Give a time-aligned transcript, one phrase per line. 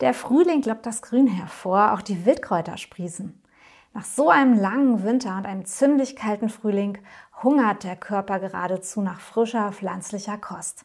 [0.00, 3.42] Der Frühling lockt das Grün hervor, auch die Wildkräuter sprießen.
[3.94, 6.98] Nach so einem langen Winter und einem ziemlich kalten Frühling
[7.42, 10.84] hungert der Körper geradezu nach frischer pflanzlicher Kost.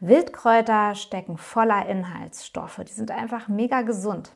[0.00, 4.34] Wildkräuter stecken voller Inhaltsstoffe, die sind einfach mega gesund.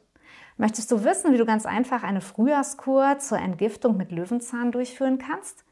[0.56, 5.66] Möchtest du wissen, wie du ganz einfach eine Frühjahrskur zur Entgiftung mit Löwenzahn durchführen kannst?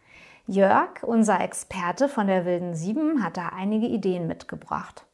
[0.46, 5.06] Jörg, unser Experte von der Wilden Sieben, hat da einige Ideen mitgebracht.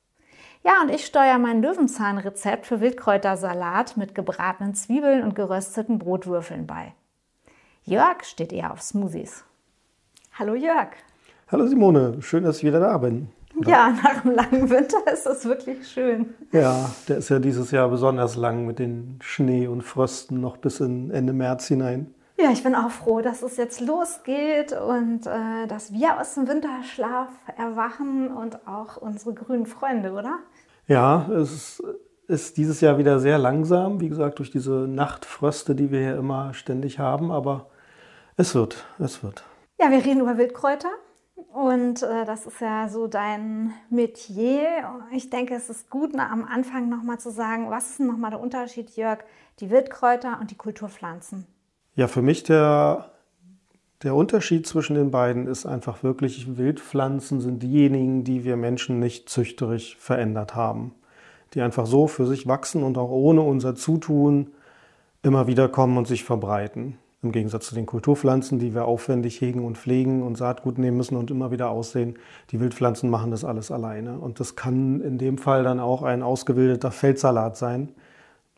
[0.63, 6.93] Ja, und ich steuere mein Löwenzahnrezept für Wildkräutersalat mit gebratenen Zwiebeln und gerösteten Brotwürfeln bei.
[7.85, 9.45] Jörg steht eher auf Smoothies.
[10.39, 10.91] Hallo Jörg.
[11.51, 13.31] Hallo Simone, schön, dass ich wieder da bin.
[13.59, 13.71] Oder?
[13.71, 16.35] Ja, nach einem langen Winter ist das wirklich schön.
[16.53, 20.81] Ja, der ist ja dieses Jahr besonders lang mit den Schnee und Frösten noch bis
[20.81, 22.15] in Ende März hinein.
[22.43, 26.49] Ja, ich bin auch froh, dass es jetzt losgeht und äh, dass wir aus dem
[26.49, 30.39] Winterschlaf erwachen und auch unsere grünen Freunde, oder?
[30.91, 31.81] Ja, es
[32.27, 36.53] ist dieses Jahr wieder sehr langsam, wie gesagt, durch diese Nachtfröste, die wir hier immer
[36.53, 37.69] ständig haben, aber
[38.37, 39.45] es wird, es wird.
[39.81, 40.91] Ja, wir reden über Wildkräuter
[41.55, 44.67] und äh, das ist ja so dein Metier.
[45.13, 48.41] Ich denke, es ist gut, na, am Anfang nochmal zu sagen, was ist nochmal der
[48.41, 49.21] Unterschied, Jörg,
[49.61, 51.47] die Wildkräuter und die Kulturpflanzen?
[51.95, 53.13] Ja, für mich der,
[54.03, 59.29] der Unterschied zwischen den beiden ist einfach wirklich, Wildpflanzen sind diejenigen, die wir Menschen nicht
[59.29, 60.95] züchterisch verändert haben.
[61.55, 64.53] Die einfach so für sich wachsen und auch ohne unser Zutun
[65.23, 66.97] immer wieder kommen und sich verbreiten.
[67.23, 71.17] Im Gegensatz zu den Kulturpflanzen, die wir aufwendig hegen und pflegen und Saatgut nehmen müssen
[71.17, 72.15] und immer wieder aussehen.
[72.51, 74.19] Die Wildpflanzen machen das alles alleine.
[74.19, 77.91] Und das kann in dem Fall dann auch ein ausgebildeter Feldsalat sein,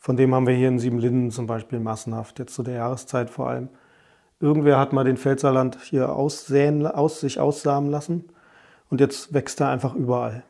[0.03, 3.49] von dem haben wir hier in Siebenlinden zum Beispiel massenhaft, jetzt zu der Jahreszeit vor
[3.49, 3.69] allem.
[4.43, 8.25] Irgendwer hat mal den Feldsalat hier aussäen, aus, sich aussamen lassen
[8.91, 10.43] und jetzt wächst er einfach überall,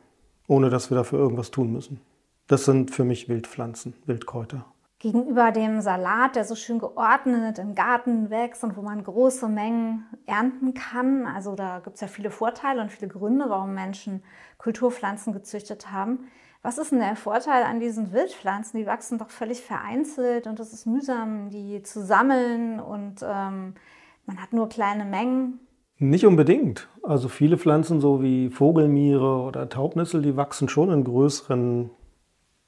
[0.47, 2.01] ohne dass wir dafür irgendwas tun müssen.
[2.47, 4.65] Das sind für mich Wildpflanzen, Wildkräuter.
[4.97, 10.07] Gegenüber dem Salat, der so schön geordnet im Garten wächst und wo man große Mengen
[10.25, 14.23] ernten kann, also da gibt es ja viele Vorteile und viele Gründe, warum Menschen
[14.57, 16.31] Kulturpflanzen gezüchtet haben,
[16.63, 18.79] was ist denn der Vorteil an diesen Wildpflanzen?
[18.79, 23.75] Die wachsen doch völlig vereinzelt und es ist mühsam, die zu sammeln und ähm,
[24.25, 25.59] man hat nur kleine Mengen.
[25.99, 26.87] Nicht unbedingt.
[27.03, 31.89] Also viele Pflanzen, so wie Vogelmiere oder Taubnissel, die wachsen schon in größeren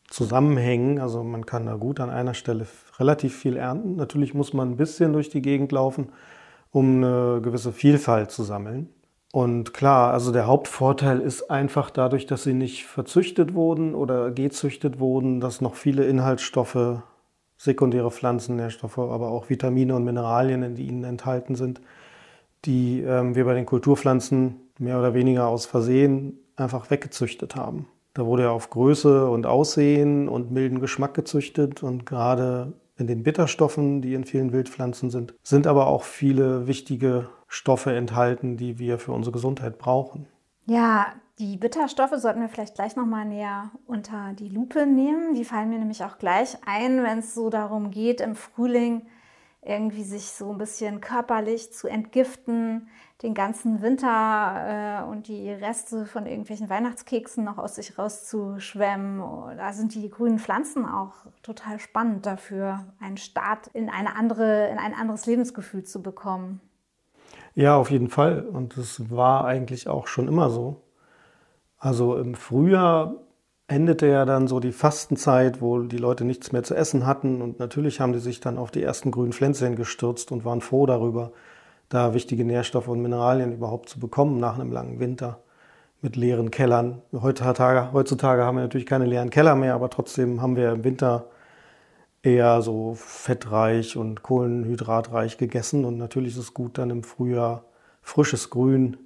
[0.10, 1.00] Zusammenhängen.
[1.00, 2.68] Also man kann da gut an einer Stelle
[3.00, 3.96] relativ viel ernten.
[3.96, 6.10] Natürlich muss man ein bisschen durch die Gegend laufen,
[6.72, 8.90] um eine gewisse Vielfalt zu sammeln.
[9.36, 15.02] Und klar, also der Hauptvorteil ist einfach dadurch, dass sie nicht verzüchtet wurden oder gezüchtet
[15.02, 17.02] wurden, dass noch viele Inhaltsstoffe,
[17.58, 21.82] sekundäre Pflanzennährstoffe, aber auch Vitamine und Mineralien in ihnen enthalten sind,
[22.64, 27.90] die ähm, wir bei den Kulturpflanzen mehr oder weniger aus Versehen einfach weggezüchtet haben.
[28.14, 33.24] Da wurde ja auf Größe und Aussehen und milden Geschmack gezüchtet und gerade in den
[33.24, 39.00] Bitterstoffen, die in vielen Wildpflanzen sind, sind aber auch viele wichtige Stoffe enthalten, die wir
[39.00, 40.28] für unsere Gesundheit brauchen.
[40.66, 41.08] Ja,
[41.38, 45.36] die Bitterstoffe sollten wir vielleicht gleich nochmal näher unter die Lupe nehmen.
[45.36, 49.06] Die fallen mir nämlich auch gleich ein, wenn es so darum geht, im Frühling
[49.62, 52.88] irgendwie sich so ein bisschen körperlich zu entgiften,
[53.24, 59.22] den ganzen Winter äh, und die Reste von irgendwelchen Weihnachtskeksen noch aus sich rauszuschwemmen.
[59.58, 64.78] Da sind die grünen Pflanzen auch total spannend dafür, einen Start in eine andere, in
[64.78, 66.60] ein anderes Lebensgefühl zu bekommen.
[67.54, 68.42] Ja, auf jeden Fall.
[68.42, 70.82] Und das war eigentlich auch schon immer so.
[71.78, 73.16] Also im Frühjahr
[73.68, 77.42] endete ja dann so die Fastenzeit, wo die Leute nichts mehr zu essen hatten.
[77.42, 80.86] Und natürlich haben die sich dann auf die ersten grünen Pflänzchen gestürzt und waren froh
[80.86, 81.32] darüber,
[81.90, 85.40] da wichtige Nährstoffe und Mineralien überhaupt zu bekommen nach einem langen Winter
[86.02, 87.02] mit leeren Kellern.
[87.14, 91.30] Heutzutage, heutzutage haben wir natürlich keine leeren Keller mehr, aber trotzdem haben wir im Winter
[92.22, 95.86] eher so fettreich und kohlenhydratreich gegessen.
[95.86, 97.64] Und natürlich ist es gut, dann im Frühjahr
[98.02, 98.98] frisches Grün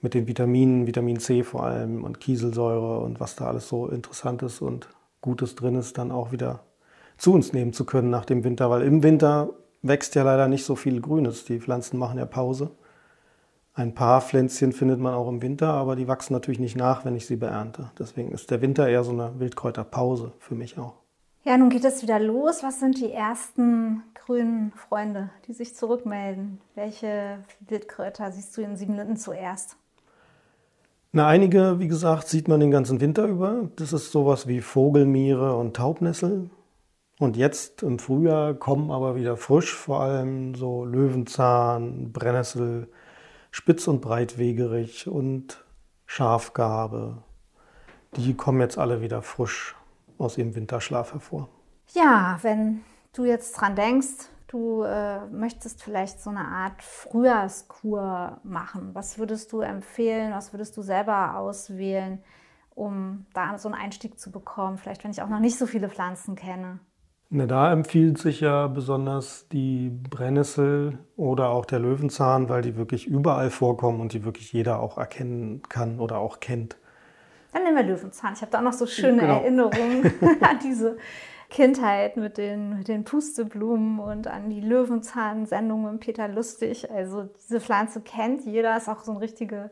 [0.00, 4.60] mit den Vitaminen, Vitamin C vor allem und Kieselsäure und was da alles so Interessantes
[4.60, 4.88] und
[5.20, 6.60] Gutes drin ist, dann auch wieder
[7.16, 8.68] zu uns nehmen zu können nach dem Winter.
[8.68, 9.50] Weil im Winter
[9.82, 11.44] wächst ja leider nicht so viel Grünes.
[11.44, 12.70] Die Pflanzen machen ja Pause.
[13.74, 17.16] Ein paar Pflänzchen findet man auch im Winter, aber die wachsen natürlich nicht nach, wenn
[17.16, 17.90] ich sie beernte.
[17.98, 20.94] Deswegen ist der Winter eher so eine Wildkräuterpause für mich auch.
[21.44, 22.62] Ja, nun geht es wieder los.
[22.62, 26.60] Was sind die ersten grünen Freunde, die sich zurückmelden?
[26.74, 29.76] Welche Wildkräuter siehst du in Siebenlinden zuerst?
[31.10, 33.68] Na, einige, wie gesagt, sieht man den ganzen Winter über.
[33.76, 36.50] Das ist sowas wie Vogelmiere und Taubnessel.
[37.22, 42.90] Und jetzt im Frühjahr kommen aber wieder frisch, vor allem so Löwenzahn, Brennnessel,
[43.52, 45.64] Spitz- und Breitwegerich und
[46.04, 47.22] Schafgarbe.
[48.16, 49.76] Die kommen jetzt alle wieder frisch
[50.18, 51.48] aus ihrem Winterschlaf hervor.
[51.92, 52.80] Ja, wenn
[53.12, 58.96] du jetzt dran denkst, du äh, möchtest vielleicht so eine Art Frühjahrskur machen.
[58.96, 60.32] Was würdest du empfehlen?
[60.32, 62.18] Was würdest du selber auswählen,
[62.74, 64.76] um da so einen Einstieg zu bekommen?
[64.76, 66.80] Vielleicht, wenn ich auch noch nicht so viele Pflanzen kenne.
[67.34, 73.06] Na, da empfiehlt sich ja besonders die Brennnessel oder auch der Löwenzahn, weil die wirklich
[73.06, 76.76] überall vorkommen und die wirklich jeder auch erkennen kann oder auch kennt.
[77.54, 78.34] Dann nehmen wir Löwenzahn.
[78.34, 79.38] Ich habe da auch noch so schöne Genau.
[79.38, 80.12] Erinnerungen
[80.42, 80.98] an diese
[81.48, 86.90] Kindheit mit den, mit den Pusteblumen und an die Löwenzahn-Sendung mit Peter Lustig.
[86.90, 89.70] Also diese Pflanze kennt jeder, ist auch so ein richtige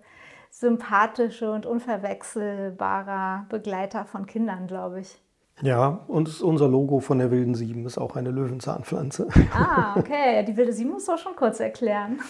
[0.49, 5.19] sympathische und unverwechselbarer Begleiter von Kindern, glaube ich.
[5.63, 9.29] Ja, und unser Logo von der Wilden Sieben ist auch eine Löwenzahnpflanze.
[9.53, 10.45] Ah, okay.
[10.45, 12.21] Die wilde Sieben musst du auch schon kurz erklären.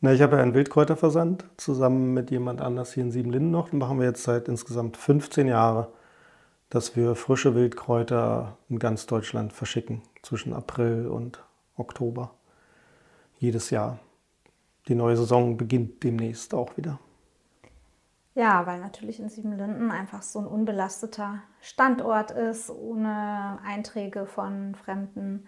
[0.00, 3.70] Na, ich habe ja einen Wildkräuterversand zusammen mit jemand anders hier in Siebenlinden noch.
[3.70, 5.86] Den machen wir jetzt seit insgesamt 15 Jahren,
[6.68, 11.42] dass wir frische Wildkräuter in ganz Deutschland verschicken zwischen April und
[11.76, 12.32] Oktober.
[13.38, 13.98] Jedes Jahr.
[14.88, 17.00] Die neue Saison beginnt demnächst auch wieder.
[18.36, 25.46] Ja, weil natürlich in Siebenlinden einfach so ein unbelasteter Standort ist, ohne Einträge von fremden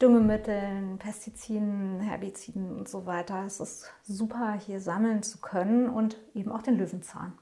[0.00, 3.44] Düngemitteln, Pestiziden, Herbiziden und so weiter.
[3.46, 7.32] Es ist super, hier sammeln zu können und eben auch den Löwenzahn.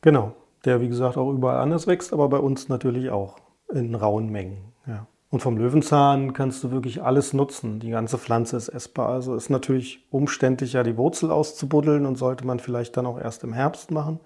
[0.00, 0.34] Genau,
[0.64, 3.36] der wie gesagt auch überall anders wächst, aber bei uns natürlich auch
[3.72, 4.72] in rauen Mengen.
[4.88, 5.06] Ja.
[5.36, 7.78] Und vom Löwenzahn kannst du wirklich alles nutzen.
[7.78, 9.10] Die ganze Pflanze ist essbar.
[9.10, 13.44] Also ist natürlich umständlich, ja die Wurzel auszubuddeln und sollte man vielleicht dann auch erst
[13.44, 14.18] im Herbst machen.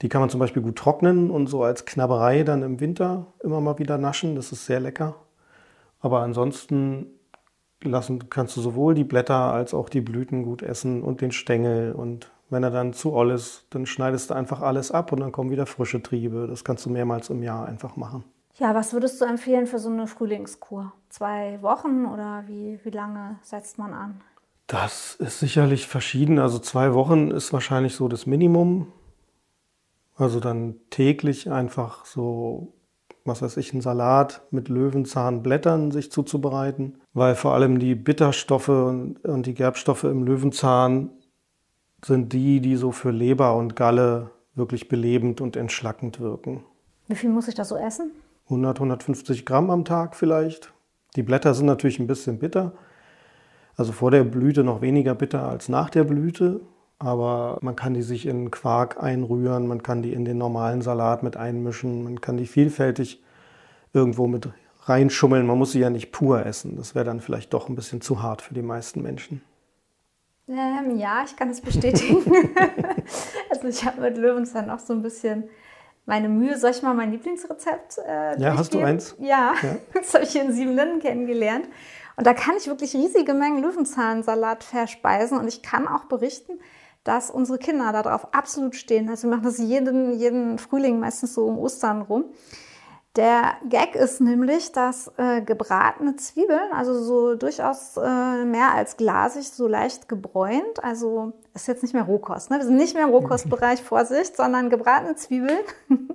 [0.00, 3.60] Die kann man zum Beispiel gut trocknen und so als Knabberei dann im Winter immer
[3.60, 4.34] mal wieder naschen.
[4.34, 5.14] Das ist sehr lecker.
[6.00, 7.06] Aber ansonsten
[7.84, 11.92] lassen, kannst du sowohl die Blätter als auch die Blüten gut essen und den Stängel.
[11.92, 15.30] Und wenn er dann zu oll ist, dann schneidest du einfach alles ab und dann
[15.30, 16.48] kommen wieder frische Triebe.
[16.48, 18.24] Das kannst du mehrmals im Jahr einfach machen.
[18.58, 20.92] Ja, was würdest du empfehlen für so eine Frühlingskur?
[21.08, 24.20] Zwei Wochen oder wie, wie lange setzt man an?
[24.66, 26.38] Das ist sicherlich verschieden.
[26.38, 28.92] Also zwei Wochen ist wahrscheinlich so das Minimum.
[30.16, 32.72] Also dann täglich einfach so,
[33.24, 39.24] was weiß ich, einen Salat mit Löwenzahnblättern sich zuzubereiten, weil vor allem die Bitterstoffe und,
[39.24, 41.10] und die Gerbstoffe im Löwenzahn
[42.04, 46.64] sind die, die so für Leber und Galle wirklich belebend und entschlackend wirken.
[47.08, 48.10] Wie viel muss ich da so essen?
[48.52, 50.72] 100, 150 Gramm am Tag vielleicht.
[51.16, 52.72] Die Blätter sind natürlich ein bisschen bitter.
[53.76, 56.60] Also vor der Blüte noch weniger bitter als nach der Blüte.
[56.98, 61.24] Aber man kann die sich in Quark einrühren, man kann die in den normalen Salat
[61.24, 63.22] mit einmischen, man kann die vielfältig
[63.92, 64.50] irgendwo mit
[64.84, 65.46] reinschummeln.
[65.46, 66.76] Man muss sie ja nicht pur essen.
[66.76, 69.42] Das wäre dann vielleicht doch ein bisschen zu hart für die meisten Menschen.
[70.48, 72.18] Ähm, ja, ich kann es bestätigen.
[73.50, 75.44] also ich habe mit Löwenzahn auch so ein bisschen
[76.06, 76.58] meine Mühe.
[76.58, 79.14] Soll ich mal mein Lieblingsrezept äh, Ja, hast du eins?
[79.18, 79.76] Ja, Ja.
[79.94, 81.66] das habe ich hier in Siebenlinden kennengelernt.
[82.16, 85.38] Und da kann ich wirklich riesige Mengen Löwenzahnsalat verspeisen.
[85.38, 86.60] Und ich kann auch berichten,
[87.04, 89.08] dass unsere Kinder darauf absolut stehen.
[89.08, 92.26] Also wir machen das jeden, jeden Frühling, meistens so um Ostern rum.
[93.16, 99.50] Der Gag ist nämlich, dass äh, gebratene Zwiebeln, also so durchaus äh, mehr als glasig,
[99.50, 102.56] so leicht gebräunt, also ist jetzt nicht mehr Rohkost, ne?
[102.56, 105.60] wir sind nicht mehr im Rohkostbereich, Vorsicht, sondern gebratene Zwiebeln,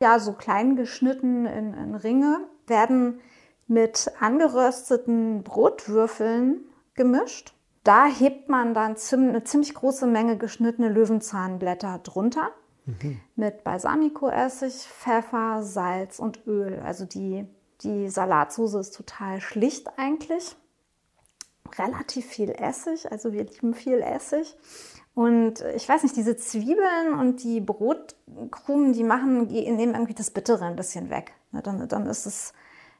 [0.00, 3.20] ja, so klein geschnitten in, in Ringe, werden
[3.66, 7.52] mit angerösteten Brotwürfeln gemischt.
[7.84, 12.50] Da hebt man dann eine ziemlich große Menge geschnittene Löwenzahnblätter drunter
[13.36, 16.80] mit Balsamicoessig, Pfeffer, Salz und Öl.
[16.84, 17.46] Also die,
[17.82, 20.56] die Salatsauce ist total schlicht eigentlich.
[21.78, 24.56] Relativ viel Essig, also wir lieben viel Essig.
[25.14, 30.64] Und ich weiß nicht, diese Zwiebeln und die Brotkrumen, die machen, nehmen irgendwie das Bittere
[30.64, 31.32] ein bisschen weg.
[31.50, 32.52] Ne, Dann, dann ist es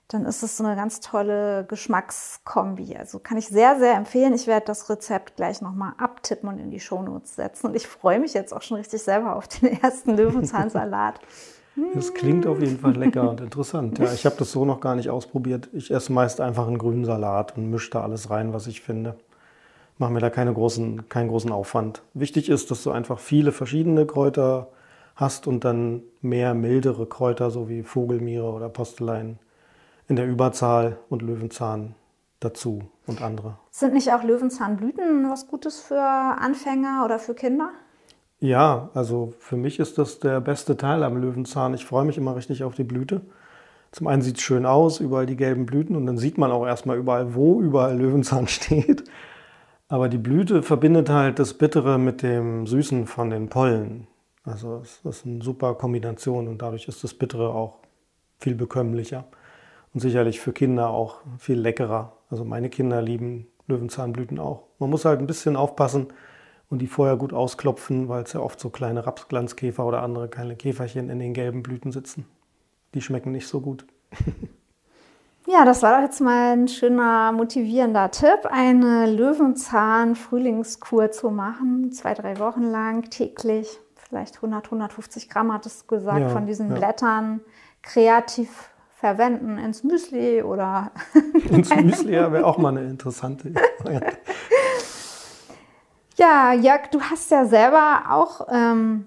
[0.08, 2.96] dann ist es so eine ganz tolle Geschmackskombi.
[2.96, 4.32] Also kann ich sehr, sehr empfehlen.
[4.32, 7.66] Ich werde das Rezept gleich nochmal abtippen und in die Shownotes setzen.
[7.66, 11.20] Und ich freue mich jetzt auch schon richtig selber auf den ersten Löwenzahnsalat.
[11.94, 13.98] Das klingt auf jeden Fall lecker und interessant.
[13.98, 15.68] Ja, ich habe das so noch gar nicht ausprobiert.
[15.72, 19.14] Ich esse meist einfach einen grünen Salat und mische da alles rein, was ich finde.
[19.98, 22.02] Mache mir da keine großen, keinen großen Aufwand.
[22.14, 24.68] Wichtig ist, dass du einfach viele verschiedene Kräuter
[25.16, 29.38] hast und dann mehr mildere Kräuter, so wie Vogelmiere oder Postelein
[30.08, 31.94] in der Überzahl und Löwenzahn
[32.40, 33.58] dazu und andere.
[33.70, 37.70] Sind nicht auch Löwenzahnblüten was Gutes für Anfänger oder für Kinder?
[38.40, 41.74] Ja, also für mich ist das der beste Teil am Löwenzahn.
[41.74, 43.22] Ich freue mich immer richtig auf die Blüte.
[43.90, 46.66] Zum einen sieht es schön aus, überall die gelben Blüten und dann sieht man auch
[46.66, 49.04] erstmal überall, wo überall Löwenzahn steht.
[49.88, 54.06] Aber die Blüte verbindet halt das Bittere mit dem Süßen von den Pollen.
[54.44, 57.78] Also es ist eine super Kombination und dadurch ist das Bittere auch
[58.38, 59.24] viel bekömmlicher
[59.94, 62.12] und sicherlich für Kinder auch viel leckerer.
[62.30, 64.64] Also meine Kinder lieben Löwenzahnblüten auch.
[64.78, 66.08] Man muss halt ein bisschen aufpassen
[66.70, 70.56] und die vorher gut ausklopfen, weil es ja oft so kleine Rapsglanzkäfer oder andere kleine
[70.56, 72.26] Käferchen in den gelben Blüten sitzen.
[72.94, 73.86] Die schmecken nicht so gut.
[75.50, 82.12] Ja, das war doch jetzt mal ein schöner, motivierender Tipp, eine Löwenzahn-Frühlingskur zu machen, zwei,
[82.12, 86.76] drei Wochen lang, täglich, vielleicht 100, 150 Gramm, hattest du gesagt, ja, von diesen ja.
[86.76, 87.40] Blättern
[87.80, 88.68] kreativ
[88.98, 90.90] verwenden ins Müsli oder.
[91.50, 93.52] ins Müsli ja, wäre auch mal eine interessante.
[96.16, 99.06] Ja, Jörg, du hast ja selber auch ähm,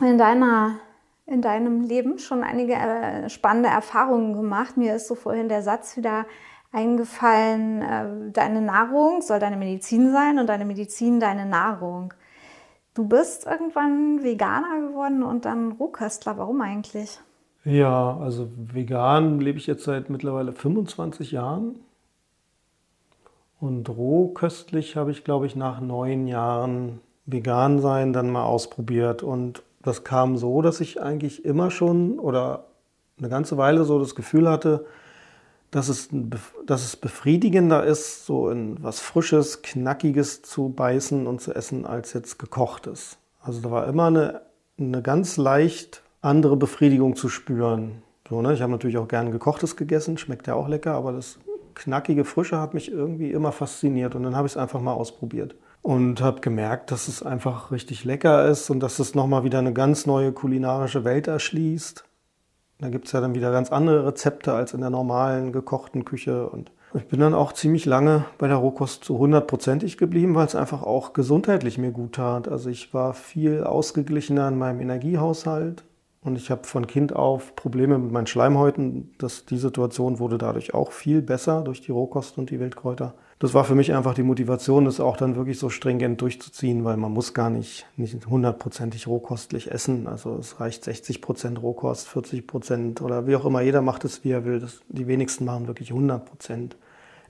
[0.00, 0.80] in deiner
[1.24, 4.76] in deinem Leben schon einige äh, spannende Erfahrungen gemacht.
[4.76, 6.26] Mir ist so vorhin der Satz wieder
[6.72, 12.12] eingefallen, äh, deine Nahrung soll deine Medizin sein und deine Medizin deine Nahrung.
[12.94, 16.36] Du bist irgendwann Veganer geworden und dann Rohköstler.
[16.38, 17.20] Warum eigentlich?
[17.64, 21.76] Ja, also vegan lebe ich jetzt seit mittlerweile 25 Jahren.
[23.60, 29.22] Und rohköstlich habe ich, glaube ich, nach neun Jahren vegan sein dann mal ausprobiert.
[29.22, 32.64] Und das kam so, dass ich eigentlich immer schon oder
[33.18, 34.84] eine ganze Weile so das Gefühl hatte,
[35.70, 36.08] dass es,
[36.66, 42.12] dass es befriedigender ist, so in was Frisches, Knackiges zu beißen und zu essen, als
[42.12, 43.16] jetzt gekochtes.
[43.40, 44.42] Also da war immer eine,
[44.78, 48.02] eine ganz leicht andere Befriedigung zu spüren.
[48.28, 48.54] So, ne?
[48.54, 51.38] Ich habe natürlich auch gern gekochtes gegessen, schmeckt ja auch lecker, aber das
[51.74, 55.56] knackige Frische hat mich irgendwie immer fasziniert und dann habe ich es einfach mal ausprobiert
[55.82, 59.72] und habe gemerkt, dass es einfach richtig lecker ist und dass es nochmal wieder eine
[59.72, 62.04] ganz neue kulinarische Welt erschließt.
[62.78, 66.48] Da gibt es ja dann wieder ganz andere Rezepte als in der normalen gekochten Küche
[66.48, 70.54] und ich bin dann auch ziemlich lange bei der Rohkost zu hundertprozentig geblieben, weil es
[70.54, 72.48] einfach auch gesundheitlich mir gut tat.
[72.48, 75.84] Also ich war viel ausgeglichener in meinem Energiehaushalt
[76.24, 79.12] und ich habe von Kind auf Probleme mit meinen Schleimhäuten.
[79.18, 83.14] Das, die Situation wurde dadurch auch viel besser durch die Rohkost und die Wildkräuter.
[83.40, 86.96] Das war für mich einfach die Motivation, das auch dann wirklich so stringent durchzuziehen, weil
[86.96, 90.06] man muss gar nicht, nicht hundertprozentig rohkostlich essen.
[90.06, 93.60] Also es reicht 60 Prozent Rohkost, 40 Prozent oder wie auch immer.
[93.60, 94.60] Jeder macht es, wie er will.
[94.60, 96.76] Das, die wenigsten machen wirklich 100 Prozent.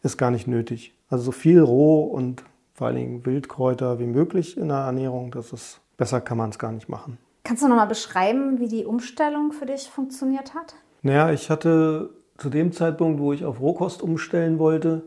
[0.02, 0.92] Ist gar nicht nötig.
[1.08, 2.44] Also so viel Roh und
[2.74, 6.58] vor allen Dingen Wildkräuter wie möglich in der Ernährung, das ist besser kann man es
[6.58, 7.16] gar nicht machen.
[7.44, 10.74] Kannst du noch mal beschreiben, wie die Umstellung für dich funktioniert hat?
[11.02, 15.02] Naja, ich hatte zu dem Zeitpunkt, wo ich auf Rohkost umstellen wollte,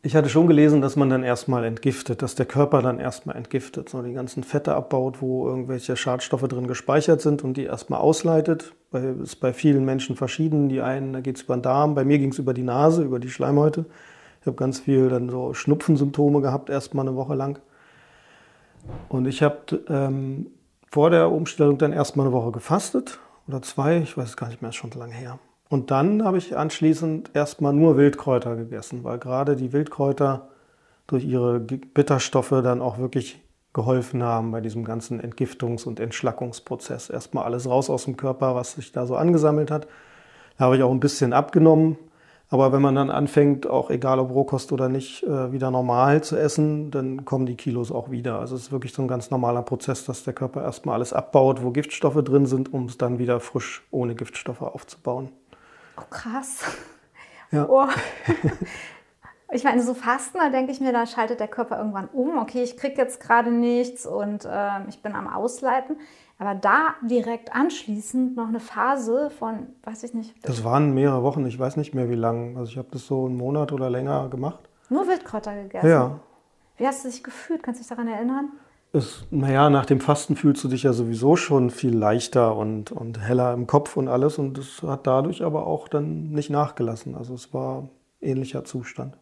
[0.00, 3.88] ich hatte schon gelesen, dass man dann erstmal entgiftet, dass der Körper dann erstmal entgiftet,
[3.88, 8.74] so die ganzen Fette abbaut, wo irgendwelche Schadstoffe drin gespeichert sind und die erstmal ausleitet.
[8.92, 10.68] Das ist bei vielen Menschen verschieden.
[10.68, 13.02] Die einen, da geht es über den Darm, bei mir ging es über die Nase,
[13.02, 13.86] über die Schleimhäute.
[14.40, 17.58] Ich habe ganz viel dann so Schnupfensymptome gehabt, erstmal eine Woche lang.
[19.08, 20.46] Und ich habe ähm,
[20.90, 24.62] vor der Umstellung dann erstmal eine Woche gefastet oder zwei, ich weiß es gar nicht
[24.62, 25.38] mehr, ist schon lange her.
[25.68, 30.48] Und dann habe ich anschließend erstmal nur Wildkräuter gegessen, weil gerade die Wildkräuter
[31.06, 33.42] durch ihre Bitterstoffe dann auch wirklich
[33.74, 37.10] geholfen haben bei diesem ganzen Entgiftungs- und Entschlackungsprozess.
[37.10, 39.86] Erstmal alles raus aus dem Körper, was sich da so angesammelt hat.
[40.56, 41.98] Da habe ich auch ein bisschen abgenommen,
[42.50, 46.36] aber wenn man dann anfängt, auch egal ob Rohkost oder nicht, äh, wieder normal zu
[46.36, 48.38] essen, dann kommen die Kilos auch wieder.
[48.38, 51.62] Also es ist wirklich so ein ganz normaler Prozess, dass der Körper erstmal alles abbaut,
[51.62, 55.30] wo Giftstoffe drin sind, um es dann wieder frisch ohne Giftstoffe aufzubauen.
[55.98, 56.62] Oh, krass.
[57.50, 57.66] Ja.
[57.68, 57.86] Oh.
[59.50, 62.38] Ich meine, so Fasten, da denke ich mir, da schaltet der Körper irgendwann um.
[62.38, 65.96] Okay, ich kriege jetzt gerade nichts und äh, ich bin am Ausleiten.
[66.38, 70.34] Aber da direkt anschließend noch eine Phase von, weiß ich nicht.
[70.42, 72.56] Das waren mehrere Wochen, ich weiß nicht mehr wie lang.
[72.56, 74.68] Also ich habe das so einen Monat oder länger gemacht.
[74.88, 75.88] Nur Wildkräuter gegessen?
[75.88, 76.20] Ja.
[76.76, 77.62] Wie hast du dich gefühlt?
[77.62, 78.50] Kannst du dich daran erinnern?
[79.30, 83.52] Naja, nach dem Fasten fühlst du dich ja sowieso schon viel leichter und, und heller
[83.52, 84.38] im Kopf und alles.
[84.38, 87.16] Und es hat dadurch aber auch dann nicht nachgelassen.
[87.16, 87.88] Also es war
[88.20, 89.18] ähnlicher Zustand.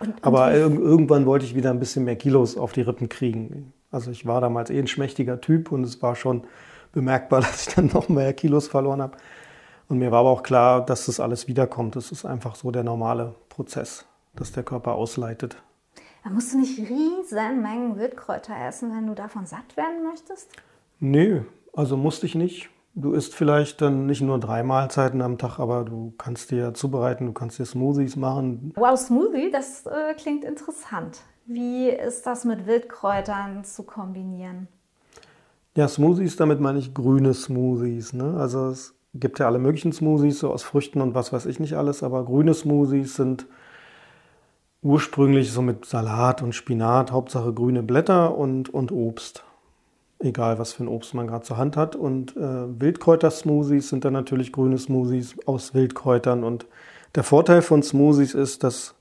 [0.00, 3.72] Und, und aber irgendwann wollte ich wieder ein bisschen mehr Kilos auf die Rippen kriegen.
[3.96, 6.44] Also ich war damals eh ein schmächtiger Typ und es war schon
[6.92, 9.16] bemerkbar, dass ich dann noch mehr Kilos verloren habe.
[9.88, 11.96] Und mir war aber auch klar, dass das alles wiederkommt.
[11.96, 15.56] Das ist einfach so der normale Prozess, dass der Körper ausleitet.
[16.22, 20.50] Da musst du nicht riesen Mengen Wildkräuter essen, wenn du davon satt werden möchtest?
[20.98, 22.68] Nö, Also musste ich nicht.
[22.94, 27.26] Du isst vielleicht dann nicht nur drei Mahlzeiten am Tag, aber du kannst dir zubereiten,
[27.26, 28.72] du kannst dir Smoothies machen.
[28.76, 31.20] Wow, Smoothie, das äh, klingt interessant.
[31.46, 34.68] Wie ist das mit Wildkräutern zu kombinieren?
[35.76, 38.12] Ja, Smoothies, damit meine ich grüne Smoothies.
[38.12, 38.36] Ne?
[38.38, 41.74] Also es gibt ja alle möglichen Smoothies, so aus Früchten und was weiß ich nicht
[41.74, 43.46] alles, aber grüne Smoothies sind
[44.82, 49.44] ursprünglich so mit Salat und Spinat, Hauptsache grüne Blätter und, und Obst
[50.18, 51.96] egal was für ein Obst man gerade zur Hand hat.
[51.96, 56.44] Und äh, Wildkräuter-Smoothies sind dann natürlich grüne Smoothies aus Wildkräutern.
[56.44, 56.66] Und
[57.14, 58.94] der Vorteil von Smoothies ist, dass,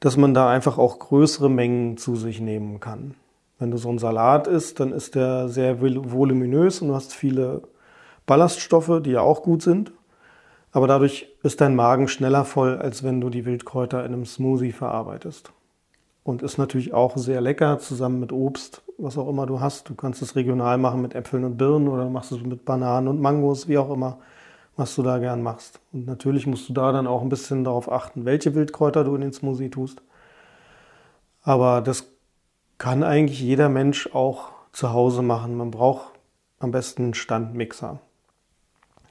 [0.00, 3.14] dass man da einfach auch größere Mengen zu sich nehmen kann.
[3.58, 7.62] Wenn du so einen Salat isst, dann ist der sehr voluminös und du hast viele
[8.26, 9.92] Ballaststoffe, die ja auch gut sind.
[10.72, 14.72] Aber dadurch ist dein Magen schneller voll, als wenn du die Wildkräuter in einem Smoothie
[14.72, 15.52] verarbeitest.
[16.22, 19.88] Und ist natürlich auch sehr lecker zusammen mit Obst was auch immer du hast.
[19.88, 23.20] Du kannst es regional machen mit Äpfeln und Birnen oder machst es mit Bananen und
[23.20, 24.18] Mangos, wie auch immer,
[24.76, 25.80] was du da gern machst.
[25.92, 29.22] Und natürlich musst du da dann auch ein bisschen darauf achten, welche Wildkräuter du in
[29.22, 30.02] den Smoothie tust.
[31.42, 32.06] Aber das
[32.78, 35.56] kann eigentlich jeder Mensch auch zu Hause machen.
[35.56, 36.12] Man braucht
[36.58, 38.00] am besten einen Standmixer.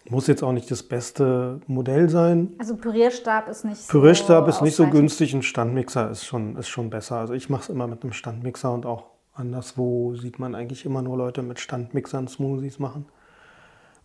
[0.07, 2.53] Muss jetzt auch nicht das beste Modell sein.
[2.60, 6.67] Also Pürierstab ist nicht Pürierstab so ist nicht so günstig, ein Standmixer ist schon, ist
[6.67, 7.17] schon besser.
[7.17, 11.01] Also ich mache es immer mit einem Standmixer und auch Anderswo sieht man eigentlich immer
[11.01, 13.05] nur Leute mit Standmixern Smoothies machen.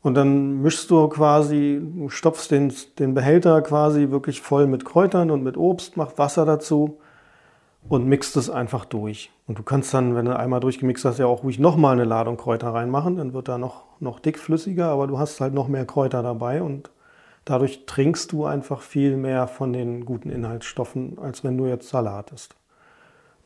[0.03, 5.43] Und dann mischst du quasi, stopfst den, den Behälter quasi wirklich voll mit Kräutern und
[5.43, 6.99] mit Obst, machst Wasser dazu
[7.89, 9.31] und mixt es einfach durch.
[9.47, 12.37] Und du kannst dann, wenn du einmal durchgemixt hast, ja auch ruhig nochmal eine Ladung
[12.37, 13.17] Kräuter reinmachen.
[13.17, 16.91] Dann wird da noch, noch dickflüssiger, aber du hast halt noch mehr Kräuter dabei und
[17.45, 22.31] dadurch trinkst du einfach viel mehr von den guten Inhaltsstoffen, als wenn du jetzt Salat
[22.33, 22.55] isst.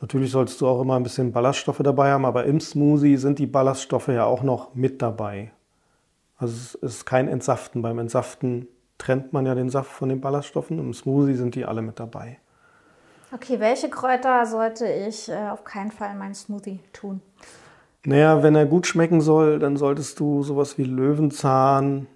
[0.00, 3.46] Natürlich solltest du auch immer ein bisschen Ballaststoffe dabei haben, aber im Smoothie sind die
[3.46, 5.50] Ballaststoffe ja auch noch mit dabei.
[6.36, 7.82] Also es ist kein Entsaften.
[7.82, 10.78] Beim Entsaften trennt man ja den Saft von den Ballaststoffen.
[10.78, 12.38] Im Smoothie sind die alle mit dabei.
[13.32, 17.20] Okay, welche Kräuter sollte ich äh, auf keinen Fall in meinen Smoothie tun?
[18.04, 22.06] Naja, wenn er gut schmecken soll, dann solltest du sowas wie Löwenzahn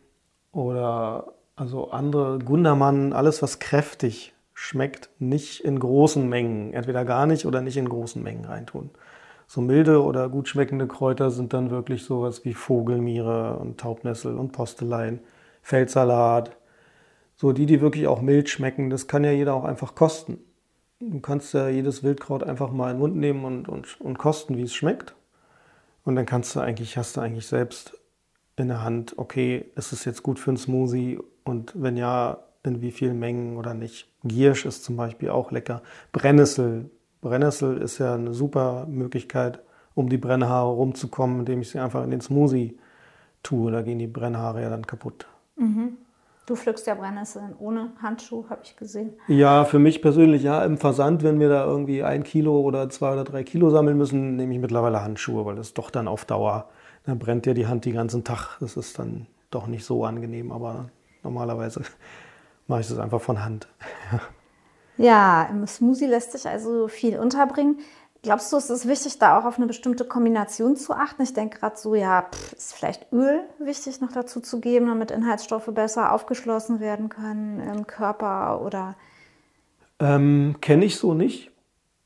[0.52, 7.46] oder also andere Gundermann, alles was kräftig schmeckt, nicht in großen Mengen, entweder gar nicht
[7.46, 8.90] oder nicht in großen Mengen reintun.
[9.48, 14.52] So milde oder gut schmeckende Kräuter sind dann wirklich sowas wie Vogelmiere und Taubnessel und
[14.52, 15.20] Postelein,
[15.62, 16.56] Feldsalat.
[17.34, 20.38] So die, die wirklich auch mild schmecken, das kann ja jeder auch einfach kosten.
[21.00, 24.56] Du kannst ja jedes Wildkraut einfach mal in den Mund nehmen und, und, und kosten,
[24.56, 25.14] wie es schmeckt.
[26.04, 27.98] Und dann kannst du eigentlich, hast du eigentlich selbst
[28.56, 31.20] in der Hand, okay, ist es jetzt gut für einen Smoothie?
[31.44, 34.08] Und wenn ja, in wie vielen Mengen oder nicht.
[34.24, 35.82] Giersch ist zum Beispiel auch lecker.
[36.12, 36.90] Brennnessel.
[37.20, 39.61] Brennnessel ist ja eine super Möglichkeit,
[39.94, 42.78] um die Brennhaare rumzukommen, indem ich sie einfach in den Smoothie
[43.42, 43.72] tue.
[43.72, 45.26] Da gehen die Brennhaare ja dann kaputt.
[45.57, 45.96] Mhm.
[46.46, 49.12] Du pflückst ja Brennnesseln ohne Handschuh, habe ich gesehen.
[49.26, 50.64] Ja, für mich persönlich ja.
[50.64, 54.37] Im Versand, wenn wir da irgendwie ein Kilo oder zwei oder drei Kilo sammeln müssen,
[54.37, 56.70] nehme ich mittlerweile Handschuhe, weil das doch dann auf Dauer,
[57.04, 58.57] dann brennt dir die Hand den ganzen Tag.
[58.61, 60.88] Das ist dann doch nicht so angenehm, aber
[61.22, 61.83] normalerweise
[62.66, 63.68] mache ich das einfach von Hand.
[64.98, 67.78] ja, im Smoothie lässt sich also viel unterbringen.
[68.22, 71.22] Glaubst du, es ist wichtig, da auch auf eine bestimmte Kombination zu achten?
[71.22, 75.12] Ich denke gerade so, ja, pff, ist vielleicht Öl wichtig noch dazu zu geben, damit
[75.12, 78.96] Inhaltsstoffe besser aufgeschlossen werden können im Körper oder?
[80.00, 81.52] Ähm, Kenne ich so nicht,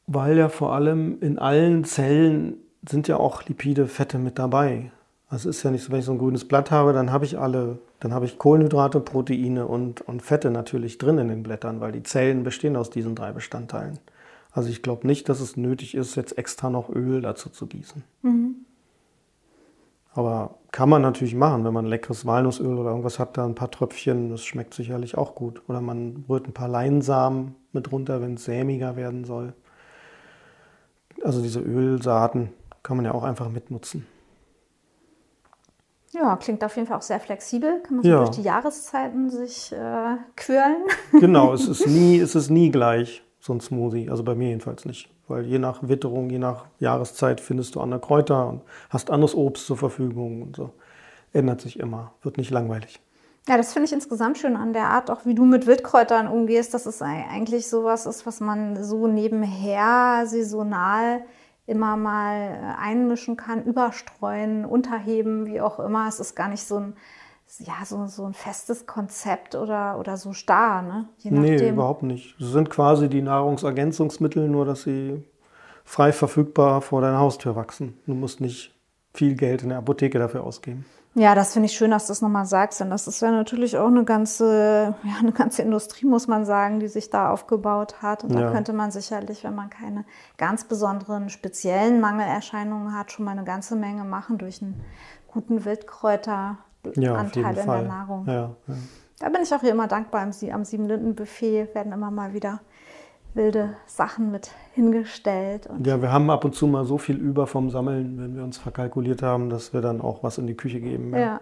[0.06, 4.92] weil ja vor allem in allen Zellen sind ja auch Lipide, Fette mit dabei.
[5.34, 7.38] Es ist ja nicht so, wenn ich so ein grünes Blatt habe, dann habe ich
[7.38, 11.90] alle, dann habe ich Kohlenhydrate, Proteine und, und Fette natürlich drin in den Blättern, weil
[11.90, 13.98] die Zellen bestehen aus diesen drei Bestandteilen.
[14.52, 18.04] Also ich glaube nicht, dass es nötig ist, jetzt extra noch Öl dazu zu gießen.
[18.20, 18.56] Mhm.
[20.14, 23.70] Aber kann man natürlich machen, wenn man leckeres Walnussöl oder irgendwas hat, da ein paar
[23.70, 25.62] Tröpfchen, das schmeckt sicherlich auch gut.
[25.68, 29.54] Oder man rührt ein paar Leinsamen mit runter, wenn es sämiger werden soll.
[31.24, 32.50] Also diese Ölsaaten
[32.82, 34.06] kann man ja auch einfach mitnutzen.
[36.12, 37.80] Ja, klingt auf jeden Fall auch sehr flexibel.
[37.82, 38.18] Kann man so ja.
[38.18, 40.84] durch die Jahreszeiten sich äh, quirlen.
[41.20, 44.10] Genau, es ist, nie, es ist nie gleich, so ein Smoothie.
[44.10, 45.08] Also bei mir jedenfalls nicht.
[45.28, 49.66] Weil je nach Witterung, je nach Jahreszeit findest du andere Kräuter und hast anderes Obst
[49.66, 50.70] zur Verfügung und so.
[51.32, 53.00] Ändert sich immer, wird nicht langweilig.
[53.48, 56.74] Ja, das finde ich insgesamt schön an der Art, auch wie du mit Wildkräutern umgehst,
[56.74, 61.22] dass es eigentlich sowas ist, was man so nebenher saisonal
[61.72, 66.06] immer mal äh, einmischen kann, überstreuen, unterheben, wie auch immer.
[66.06, 66.96] Es ist gar nicht so ein,
[67.58, 71.08] ja, so, so ein festes Konzept oder, oder so starr, ne?
[71.24, 72.38] Nee, überhaupt nicht.
[72.40, 75.24] Es sind quasi die Nahrungsergänzungsmittel, nur dass sie
[75.84, 77.98] frei verfügbar vor deiner Haustür wachsen.
[78.06, 78.74] Du musst nicht
[79.14, 80.84] viel Geld in der Apotheke dafür ausgeben.
[81.14, 83.76] Ja, das finde ich schön, dass du das nochmal sagst, denn das ist ja natürlich
[83.76, 88.24] auch eine ganze, ja, eine ganze Industrie, muss man sagen, die sich da aufgebaut hat.
[88.24, 88.40] Und ja.
[88.40, 90.04] da könnte man sicherlich, wenn man keine
[90.38, 94.80] ganz besonderen speziellen Mangelerscheinungen hat, schon mal eine ganze Menge machen durch einen
[95.26, 96.56] guten Wildkräuteranteil
[96.96, 97.80] ja, in Fall.
[97.80, 98.26] der Nahrung.
[98.26, 98.74] Ja, ja.
[99.18, 100.22] Da bin ich auch hier immer dankbar.
[100.22, 102.60] Am, am Sieben-Linden-Buffet werden immer mal wieder
[103.34, 105.68] wilde Sachen mit hingestellt.
[105.84, 108.58] ja, wir haben ab und zu mal so viel über vom Sammeln, wenn wir uns
[108.58, 111.12] verkalkuliert haben, dass wir dann auch was in die Küche geben.
[111.12, 111.18] Ja.
[111.18, 111.40] ja.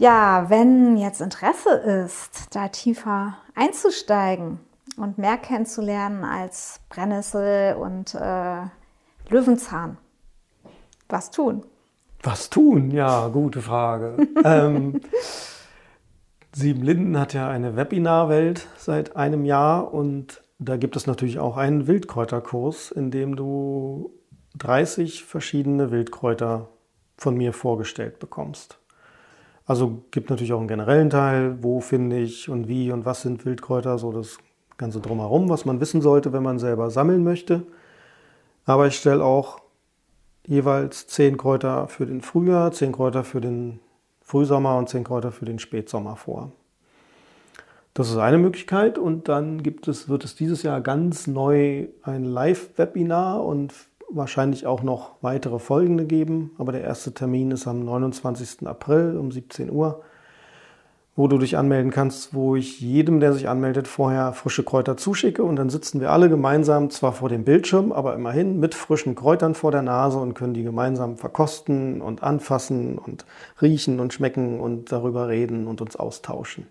[0.00, 4.60] Ja, wenn jetzt Interesse ist, da tiefer einzusteigen
[4.96, 8.62] und mehr kennenzulernen als Brennnessel und äh,
[9.28, 9.98] Löwenzahn,
[11.08, 11.64] was tun?
[12.22, 12.92] Was tun?
[12.92, 14.16] Ja, gute Frage.
[14.44, 15.00] ähm,
[16.52, 21.56] Sieben Linden hat ja eine Webinarwelt seit einem Jahr und da gibt es natürlich auch
[21.56, 24.10] einen Wildkräuterkurs, in dem du
[24.56, 26.68] 30 verschiedene Wildkräuter
[27.16, 28.78] von mir vorgestellt bekommst.
[29.66, 33.44] Also gibt natürlich auch einen generellen Teil, wo finde ich und wie und was sind
[33.44, 34.38] Wildkräuter, so das
[34.78, 37.64] Ganze drumherum, was man wissen sollte, wenn man selber sammeln möchte.
[38.64, 39.60] Aber ich stelle auch
[40.46, 43.80] jeweils zehn Kräuter für den Frühjahr, zehn Kräuter für den
[44.28, 46.52] Frühsommer und zehn Kräuter für den Spätsommer vor.
[47.94, 52.24] Das ist eine Möglichkeit und dann gibt es, wird es dieses Jahr ganz neu ein
[52.24, 53.72] Live-Webinar und
[54.10, 56.50] wahrscheinlich auch noch weitere folgende geben.
[56.58, 58.66] Aber der erste Termin ist am 29.
[58.66, 60.02] April um 17 Uhr
[61.18, 65.42] wo du dich anmelden kannst, wo ich jedem, der sich anmeldet, vorher frische Kräuter zuschicke
[65.42, 69.56] und dann sitzen wir alle gemeinsam zwar vor dem Bildschirm, aber immerhin mit frischen Kräutern
[69.56, 73.24] vor der Nase und können die gemeinsam verkosten und anfassen und
[73.60, 76.68] riechen und schmecken und darüber reden und uns austauschen.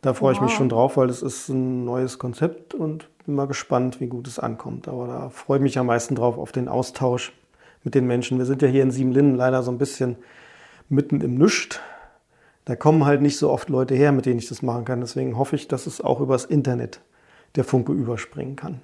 [0.00, 0.38] Da freue wow.
[0.38, 4.06] ich mich schon drauf, weil es ist ein neues Konzept und bin mal gespannt, wie
[4.06, 4.88] gut es ankommt.
[4.88, 7.34] Aber da freue ich mich am meisten drauf auf den Austausch
[7.84, 8.38] mit den Menschen.
[8.38, 10.16] Wir sind ja hier in Siebenlinden leider so ein bisschen
[10.88, 11.82] mitten im Nüscht
[12.66, 15.00] da kommen halt nicht so oft Leute her, mit denen ich das machen kann.
[15.00, 17.00] Deswegen hoffe ich, dass es auch übers Internet
[17.54, 18.80] der Funke überspringen kann.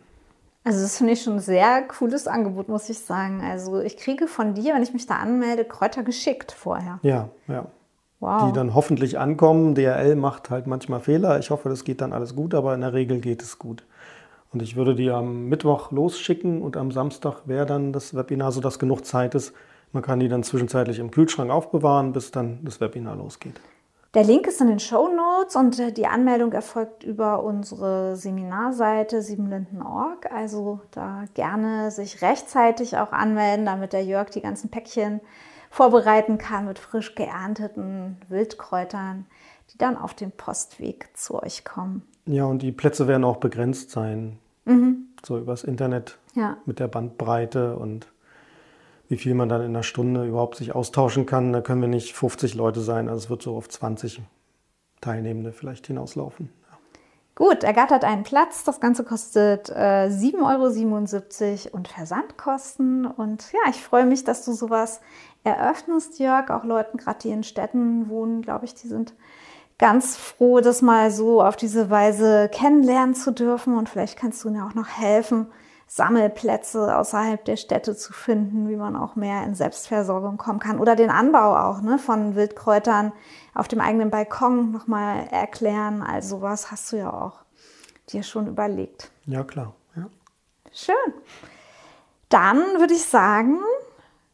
[0.64, 3.42] Also das finde ich schon ein sehr cooles Angebot, muss ich sagen.
[3.42, 7.00] Also ich kriege von dir, wenn ich mich da anmelde, Kräuter geschickt vorher.
[7.02, 7.66] Ja, ja.
[8.20, 8.46] Wow.
[8.46, 9.74] Die dann hoffentlich ankommen.
[9.74, 11.40] DRL macht halt manchmal Fehler.
[11.40, 13.84] Ich hoffe, das geht dann alles gut, aber in der Regel geht es gut.
[14.52, 18.78] Und ich würde die am Mittwoch losschicken und am Samstag wäre dann das Webinar, sodass
[18.78, 19.52] genug Zeit ist.
[19.90, 23.60] Man kann die dann zwischenzeitlich im Kühlschrank aufbewahren, bis dann das Webinar losgeht.
[24.14, 29.22] Der Link ist in den Show Notes und äh, die Anmeldung erfolgt über unsere Seminarseite
[29.22, 30.30] siebenlinden.org.
[30.30, 35.20] Also da gerne sich rechtzeitig auch anmelden, damit der Jörg die ganzen Päckchen
[35.70, 39.24] vorbereiten kann mit frisch geernteten Wildkräutern,
[39.72, 42.02] die dann auf dem Postweg zu euch kommen.
[42.26, 44.38] Ja, und die Plätze werden auch begrenzt sein.
[44.66, 45.06] Mhm.
[45.24, 46.58] So übers Internet ja.
[46.66, 48.12] mit der Bandbreite und
[49.12, 51.52] wie viel man dann in einer Stunde überhaupt sich austauschen kann.
[51.52, 54.22] Da können wir nicht 50 Leute sein, also es wird so auf 20
[55.02, 56.48] Teilnehmende vielleicht hinauslaufen.
[57.34, 58.64] Gut, ergattert einen Platz.
[58.64, 63.04] Das Ganze kostet äh, 7,77 Euro und Versandkosten.
[63.04, 65.02] Und ja, ich freue mich, dass du sowas
[65.44, 66.50] eröffnest, Jörg.
[66.50, 69.12] Auch Leuten, gerade die in Städten wohnen, glaube ich, die sind
[69.78, 73.76] ganz froh, das mal so auf diese Weise kennenlernen zu dürfen.
[73.76, 75.48] Und vielleicht kannst du ihnen auch noch helfen,
[75.94, 80.80] Sammelplätze außerhalb der Städte zu finden, wie man auch mehr in Selbstversorgung kommen kann.
[80.80, 83.12] Oder den Anbau auch ne, von Wildkräutern
[83.52, 86.02] auf dem eigenen Balkon nochmal erklären.
[86.02, 87.40] Also was hast du ja auch
[88.08, 89.10] dir schon überlegt.
[89.26, 89.74] Ja, klar.
[89.94, 90.08] Ja.
[90.72, 91.12] Schön.
[92.30, 93.58] Dann würde ich sagen,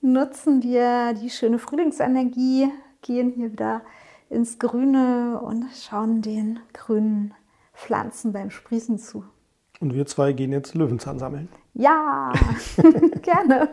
[0.01, 2.71] nutzen wir die schöne Frühlingsenergie,
[3.03, 3.81] gehen hier wieder
[4.31, 7.35] ins Grüne und schauen den grünen
[7.75, 9.25] Pflanzen beim Sprießen zu.
[9.81, 11.49] Und wir zwei gehen jetzt Löwenzahn sammeln.
[11.75, 12.33] Ja,
[13.23, 13.69] gerne.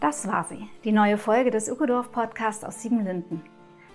[0.00, 3.42] Das war sie, die neue Folge des Ökodorf Podcasts aus Siebenlinden.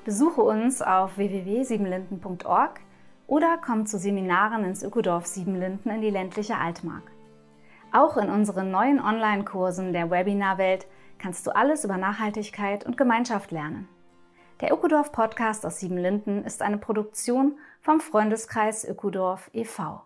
[0.05, 2.81] Besuche uns auf www.siebenlinden.org
[3.25, 7.03] oder komm zu Seminaren ins Ökodorf Siebenlinden in die ländliche Altmark.
[7.91, 10.87] Auch in unseren neuen Online-Kursen der Webinarwelt
[11.19, 13.87] kannst du alles über Nachhaltigkeit und Gemeinschaft lernen.
[14.63, 20.01] Der Ökodorf Podcast aus Siebenlinden ist eine Produktion vom Freundeskreis Ökodorf e.V.